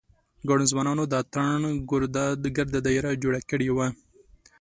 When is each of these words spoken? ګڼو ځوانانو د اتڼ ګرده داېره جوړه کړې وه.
ګڼو 0.47 0.65
ځوانانو 0.71 1.03
د 1.07 1.13
اتڼ 1.21 1.61
ګرده 2.59 2.79
داېره 2.87 3.11
جوړه 3.23 3.39
کړې 3.49 3.69
وه. 3.75 3.87